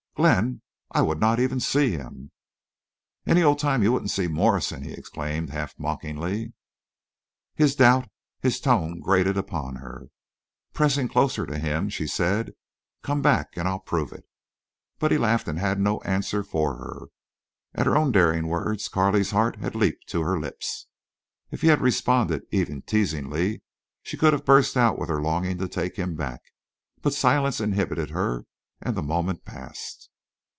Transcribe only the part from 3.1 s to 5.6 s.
"Any old time you wouldn't see Morrison!" he exclaimed,